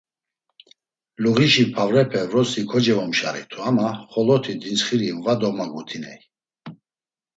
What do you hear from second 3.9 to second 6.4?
xoloti dintsxiri va domagutiney.